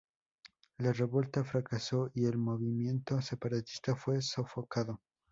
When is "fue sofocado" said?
3.95-4.99